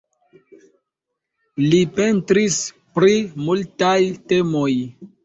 [1.65, 2.57] Li pentris
[2.97, 3.13] pri
[3.49, 3.95] multaj
[4.33, 4.73] temoj.